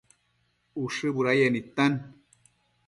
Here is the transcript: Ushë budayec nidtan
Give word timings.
Ushë 0.83 1.13
budayec 1.19 1.53
nidtan 1.53 2.01